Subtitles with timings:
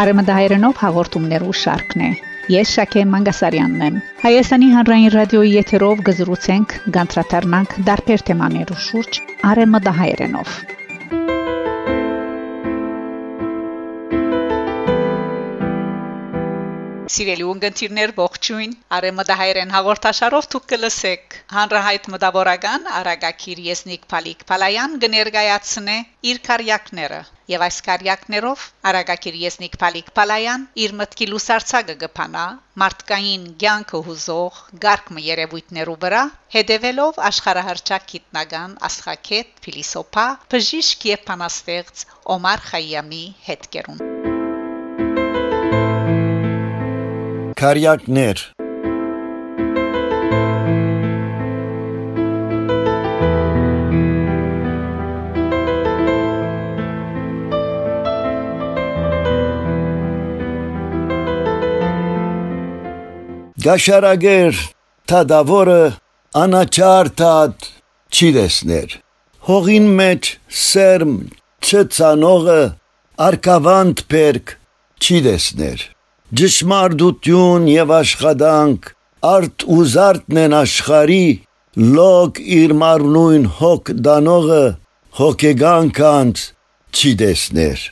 [0.00, 2.10] Արեմդահայերենով հաղորդումներու շարքն է։
[2.52, 9.20] Ես Շակե Մանգասարյանն եմ։ Հայաստանի հանրային ռադիոյի եթերով գզրուցենք, գանտրատարնանք դարբեր թեմաներու շուրջ
[9.52, 10.54] արեմդահայերենով։
[17.12, 25.96] Սիրելի ունգընտիրներ ողջույն Արեմդահայերեն հաղորդաշարով դուք կլսեք հանրահայտ մտավորական Արագակիր Եսնիկ Փալիկ Փալայան կներկայացնե
[26.32, 27.20] իր կարյակները
[27.52, 32.46] եւ այս կարյակներով Արագակիր Եսնիկ Փալիկ Փալայան իր մտքի լուսարցակը կփանա
[32.84, 36.24] մարդկային ցանկը հուզող գարկմը երևույթներու վրա
[36.56, 42.06] հետևելով աշխարհահռչակ գիտնական աստղակետ փիլիսոփա բժիշկ եւ փանաստեղծ
[42.38, 44.31] Օմար Խայամի հետքերուն
[47.62, 48.40] Քարյակներ
[63.62, 64.58] Գաշարագեր
[65.06, 65.78] թադավորը
[66.42, 67.70] անաչարտատ
[68.10, 68.98] չի դեսներ
[69.52, 70.34] հողին մեջ
[70.66, 71.16] սերմ
[71.62, 72.60] չծանողը
[73.30, 74.58] արկավանտ պերկ
[74.98, 75.90] չի դեսներ
[76.32, 78.86] Ճշմարտություն եւ աշխատանք
[79.28, 81.26] արդ ու զարդն են աշխարի
[81.96, 84.62] լոկ իր մարնույն հոգ դանողը
[85.18, 86.44] հոգեգան կանց
[86.96, 87.84] չի դեսներ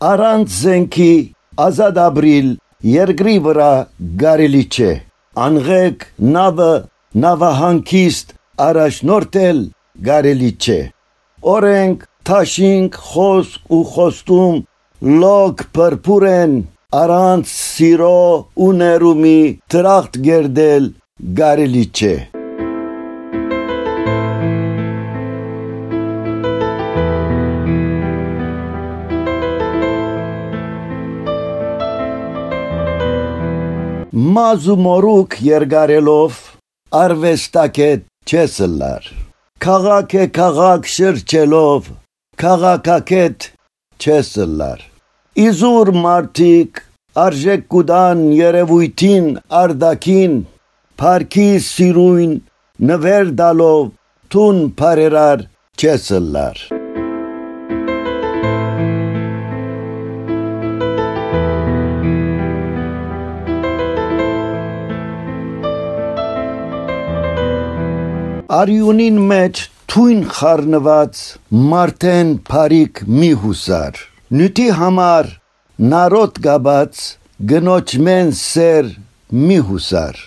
[0.00, 1.14] առանց զենքի
[1.60, 2.46] ազատ ապրիլ
[2.90, 3.72] երկրի վրա
[4.22, 4.92] գարելի չէ
[5.46, 6.06] անղեկ
[6.36, 6.68] նավը
[7.24, 8.32] նավահանգիստ
[8.68, 9.60] առաջնորդել
[10.08, 10.78] գարելի չէ
[11.54, 14.64] օրենք թաշինք խոսք ու խոստում
[15.20, 16.58] լոկ փրփուրեն
[17.04, 18.18] առանց սիրո
[18.64, 19.38] ու ներումի
[19.74, 20.92] տրախտ գերդել
[21.42, 22.14] գարելի չէ
[34.34, 36.38] մազու մորուք երգարելով
[36.98, 39.06] արվեստակետ չեսլար
[39.64, 41.88] քաղաք է քաղաք շրջելով
[42.42, 43.48] քաղաքակետ
[44.04, 44.84] չեսլար
[45.46, 46.82] իզուր մարտիկ
[47.24, 49.30] արժեք կուդան երևույթին
[49.62, 50.36] արդակին
[51.02, 52.36] Փարքի սիրույն
[52.92, 53.88] նվեր դալով
[54.34, 55.48] թուն բարերար
[55.80, 56.79] չեսլար
[68.50, 69.58] Արյունին մեջ
[69.92, 71.18] թույն խառնված
[71.70, 74.00] մարտեն փարիկ մի հուսար
[74.38, 75.28] նյութի համար
[75.92, 77.04] նարոտ գաբած
[77.52, 78.90] գնոջ մեն սեր
[79.44, 80.18] մի հուսար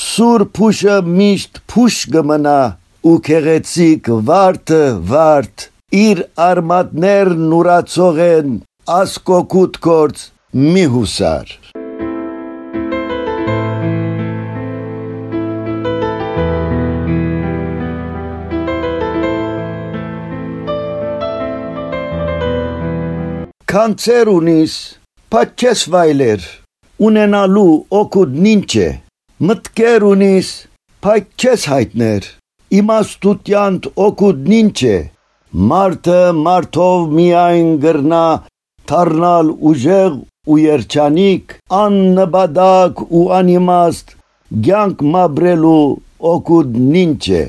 [0.00, 2.58] սուր փուշը միշտ փուշ գմնա
[3.12, 4.82] ու քեղեցիկ վարդը
[5.14, 5.66] վարդ
[6.02, 8.60] իր արմատներ նուրացող են
[8.98, 10.26] ասկոկուտ կորց
[10.66, 11.58] մի հուսար
[23.72, 24.72] Քանցեր ունիս,
[25.32, 26.42] պատչես վայլեր,
[27.08, 28.88] ունենալու օգուտ ինչ է,
[29.48, 30.50] մտքեր ունիս,
[31.06, 32.26] պատչես հայտներ,
[32.80, 34.98] իմաստությանդ օգուտ ինչ է,
[35.70, 38.26] մարդը մարդով միայն գրնա
[38.92, 40.20] թարնալ ուժեղ
[40.52, 44.16] ու երջանիկ, աննպատակ ու անիմաստ,
[44.68, 45.82] ցանկ մաբրելու
[46.36, 47.44] օգուտ ինչ է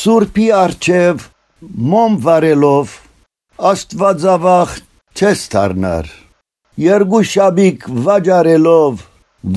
[0.00, 1.24] Սուրբի արչև
[1.92, 2.92] մոմ վարելով
[3.70, 4.70] Աստվածավախ
[5.18, 6.06] չես դառնար
[6.80, 9.02] Երկու շաբիկ վաճառելով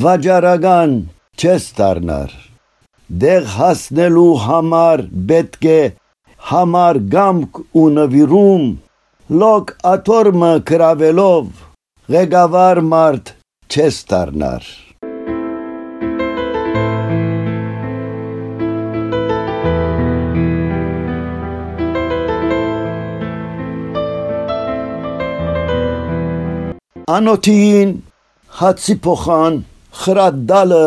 [0.03, 0.97] վաճառական
[1.39, 2.33] չես դառնար
[3.23, 5.79] Դեղ հասնելու համար պետք է
[6.49, 8.65] համար գամք ու նվիրում
[9.43, 11.67] լոկ աթորմը կրավելով
[12.17, 13.35] ղեկավար մարդ
[13.71, 14.67] չես դառնար
[27.13, 27.89] Անոթին
[28.59, 29.55] հացի փոխան
[30.01, 30.83] խրադալը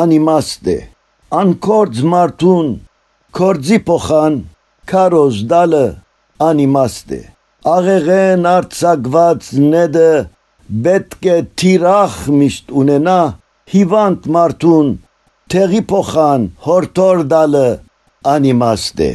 [0.00, 0.74] անիմաստ է
[1.40, 2.72] անկորձ մարդուն
[3.38, 4.38] կորձի փոխան
[4.92, 5.84] քարոզ դալը
[6.48, 7.20] անիմաստ է
[7.74, 10.10] աղեղեն արցակված նեդը
[10.88, 13.18] պետք է թիրախ միշտ ունենա
[13.76, 14.90] հիվանդ մարդուն
[15.54, 17.68] թեղի փոխան հորտոր դալը
[18.34, 19.12] անիմաստ է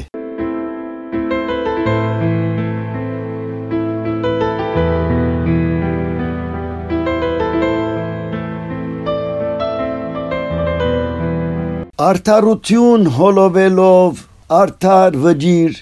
[12.09, 14.19] Արդարություն հոլովելով
[14.57, 15.79] արդար վջիր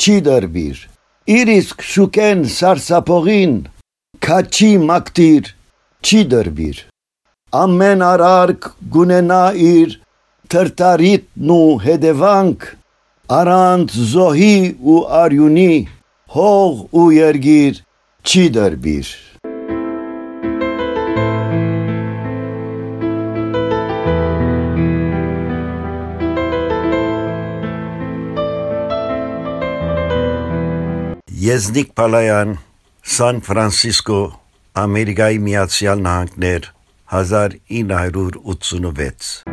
[0.00, 0.78] չի դրբիր
[1.34, 3.52] իր իսկ շուկեն սարսափողին
[4.26, 5.50] քաչի մակտիր
[6.08, 6.80] չի դրբիր
[7.60, 9.94] ամեն արարք գունենա իր
[10.54, 12.68] թրտարիտն ու հետևանք
[13.38, 14.58] առանց զոհի
[14.94, 15.72] ու արյունի
[16.38, 17.82] հող ու երգիր
[18.24, 19.12] չի դրբիր
[31.48, 32.50] Եզնիկ Պալայան,
[33.08, 34.18] Սան Ֆրանսիսկո,
[34.82, 36.68] Ամերիկայի Միացյալ Նահանգներ,
[37.14, 39.47] 1986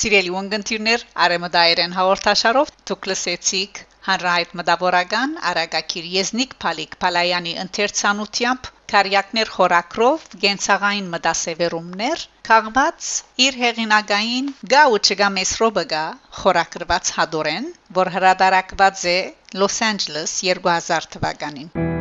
[0.00, 10.24] Սիրելի ունգընտիրներ, արեմդայերեն հաղորդաշարով դուք լսեցիք հանրահայտ մտավորական Արագակիր Եզնիկ Փալիկ Փալայանի ընթերցանությամբ Կարյակներ խորակրով
[10.46, 13.12] գենցաղային մտասևերումներ քաղված
[13.48, 16.02] իր հեղինակային գա ու չգա մեսրոբգա
[16.40, 17.70] խորակրված հադորեն,
[18.00, 19.18] որ հրադարակված է
[19.60, 21.99] Լոս Անջելես 2000 թվականին։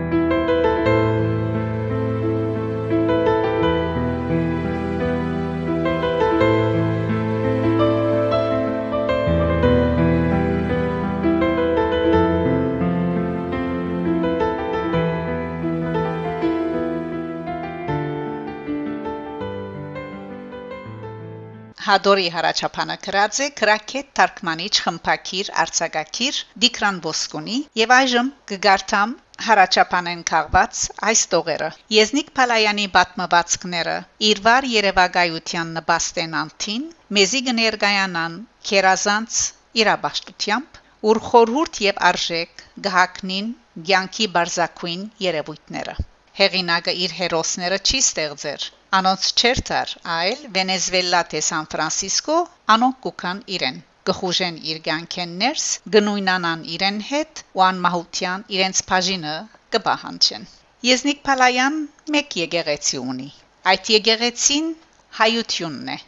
[21.89, 29.15] Հադորի հարաճապանը գրած է Կրակետ Թարգմանիչ խմփակիր Արցակակիր Դիկրան Ոսկունի եւ այժմ կգարտամ
[29.45, 31.69] հարաճապանեն քաղված այս տողերը.
[31.95, 33.97] Եզնիկ Փալայանի պատմվածքները
[34.29, 36.85] իր վար Երևակայության նպաստեն անտին
[37.19, 38.37] մեզի կներգայանան
[38.71, 39.39] քերազանց
[39.83, 43.53] իրաբաշտությամբ ուր խորհուրդ եւ արժեք գահակնին
[43.89, 45.93] ցանկի բարձակույն երևույթները
[46.39, 52.37] հեղինակը իր հերոսները չի ստեղծեր Անոնց չերտար, այլ Վենեսուելա թե Սան Ֆրանսիսկո
[52.75, 53.75] անոնք կուքան իրեն
[54.09, 55.65] գխուժեն իր ցանկեն ներս
[55.95, 59.35] գնույնանան իրեն հետ ու անմահության իրենց բաժինը
[59.75, 60.47] կբահանջեն
[60.89, 61.77] Եզնիկ Փալայան
[62.15, 63.29] մեկ եկեղեցի ունի
[63.73, 64.73] այդ եկեղեցին
[65.19, 65.99] հայությունն է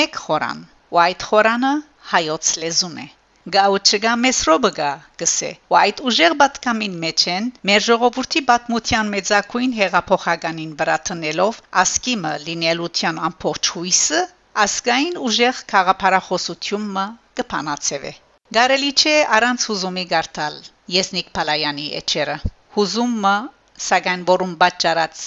[0.00, 0.64] մեկ խորան
[0.96, 1.74] ու այդ խորանը
[2.14, 3.08] հայոց լեզուն է
[3.52, 10.94] Գաուչգա մեսրոբգա գսե ու այդ ուժեղ պատկամին մեջ են մեր ժողովրդի պատմության մեծակույն հեղափոխականին վրա
[11.08, 14.22] տնելով ասկիմը լինելության ամբողջ հույսը
[14.64, 17.04] ասկային ուժեղ խաղապարախոսությունը
[17.42, 18.14] կփանացեվե
[18.58, 20.58] Գարելի չէ առանց հուզումի գարտալ
[20.96, 22.38] Եսնիկ Փալայանի էջերը
[22.78, 23.36] հուզումը
[23.88, 25.24] սակայն որում պատճառած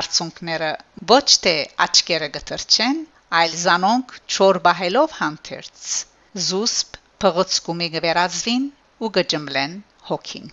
[0.00, 0.72] արցունքները
[1.14, 1.54] ոչ թե
[1.86, 3.02] աչքերը գտրչեն
[3.42, 5.90] այլ զանոնք չոր բահելով հանդերց
[6.50, 8.66] զուսպ փղոցկումի գվերածվին
[9.04, 9.78] ու գջմլեն
[10.10, 10.52] հոգին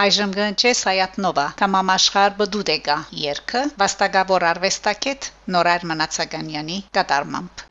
[0.00, 7.64] Այժմ գնչե Սայատնովա Թամամաշխար բդուդեգա երգը վաստակավոր արվեստակետ Նորայր Մնացականյանի կատարմամբ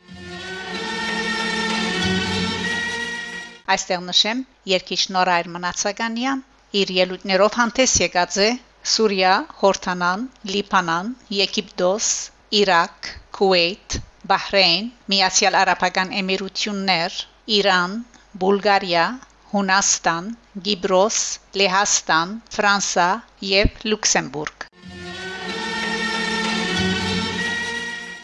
[3.75, 4.43] Այստեղ նշեմ
[4.73, 6.43] երկիչ Նորայր Մնացականյան
[6.83, 8.49] իր ելույթներով հանդես եկած է
[8.93, 9.33] Սուրիա,
[9.63, 11.09] Հորթանան, Լիբանան,
[11.39, 12.11] Եգիպտոս,
[12.59, 13.09] Իրաք,
[13.39, 13.97] Քուվեյթ,
[14.33, 17.17] Բահրեյն, Միացյալ Արաբական Էմիրություններ,
[17.57, 17.97] Իրան,
[18.43, 19.07] Բուլղարիա,
[19.51, 20.25] Հունաստան,
[20.65, 21.19] Գիբրոս,
[21.59, 23.05] Լեհաստան, Ֆրանսա
[23.49, 24.65] եւ Լյուքսեմբուրգ։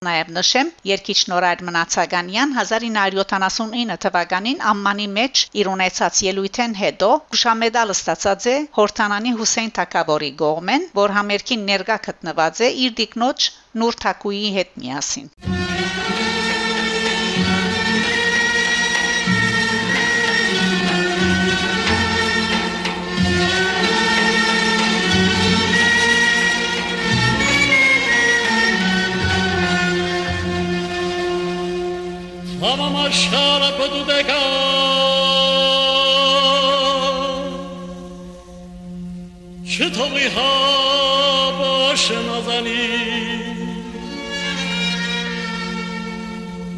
[0.05, 8.49] Նաև նշեմ, երկիչ Նորայր Մնացականյան 1979 թվականին ամմանի մեջ իր ունեցած ելույթեն հետո գուշամեդալ ստացած
[8.53, 13.51] է Հորթանանի Հուսեյն Թակաբորի գողմեն, որ համերգին ներկա գտնված է իր դիկնոջ
[13.81, 15.64] Նուր Թակուի հետ միասին։ Համամաշարը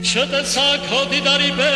[0.08, 1.74] ჩატაცა კოდი დარიბე.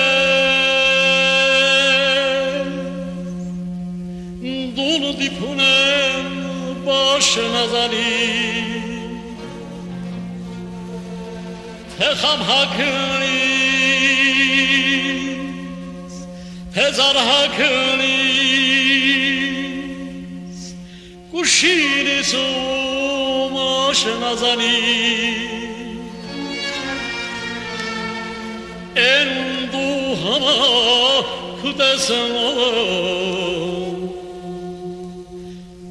[4.75, 6.27] დუნო დიფუნემ
[6.85, 8.11] ბაშნაზალი
[12.21, 13.39] ხამ ჰაკნი
[16.75, 18.17] ჰეზარ ჰაკნი
[21.31, 22.31] გუშირის
[23.41, 24.11] ომაშნაზალი
[28.97, 30.39] انضوها
[31.63, 32.51] كتسما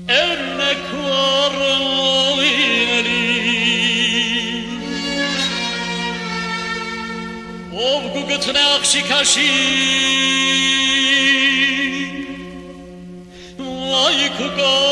[0.09, 1.53] Örnek var
[7.75, 9.51] Ovgu gıtına akşi kaşi.
[13.59, 14.84] Vay kuka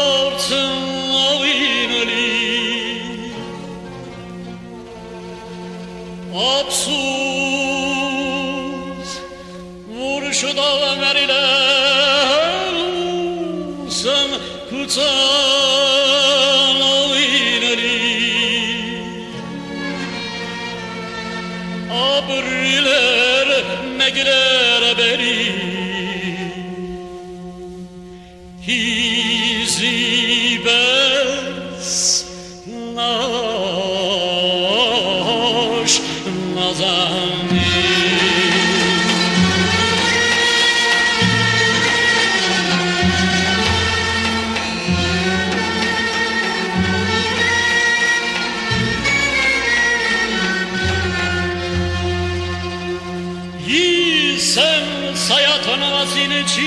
[53.66, 56.61] 이 생사야 떠나가시는지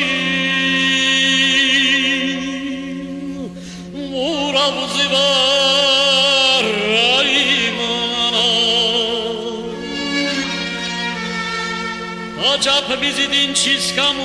[3.91, 8.37] 물어보지 마라 이만아
[12.53, 14.23] 어차피 미지딘 치스카모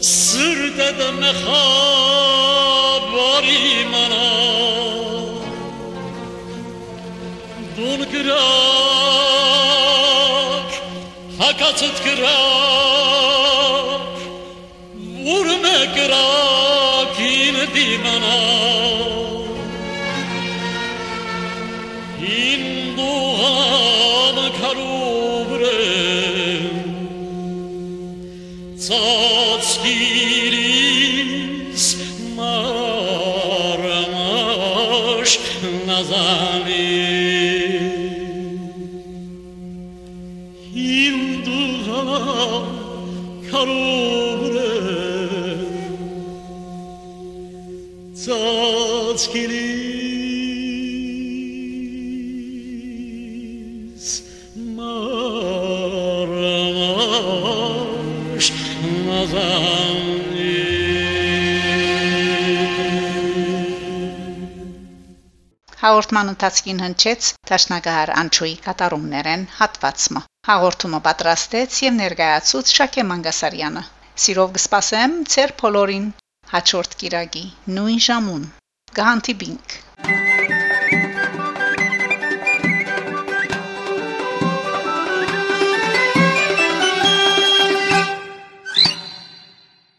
[0.00, 1.75] sırda da mehal
[7.76, 8.36] Դուն գրակ,
[11.36, 12.55] հակացդ գրակ,
[34.96, 35.40] hoş
[35.86, 36.96] nazali
[40.74, 42.62] Hinduha
[43.50, 44.76] karubre
[48.26, 49.75] Tatkilim
[65.86, 73.84] Հաղորդման ընթացքին հնչեց Տաշնագահար Անչուի կատարումներեն հատվածը։ Հաղորդումը պատրաստեց եւ ներկայացուց Շակե Մանգասարյանը։
[74.24, 76.08] Սիրով կսպասեմ ծեր բոլորին
[76.56, 77.44] հաջորդ կիրագի
[77.78, 78.48] նույն ժամուն։
[78.98, 79.78] Գանտիբինք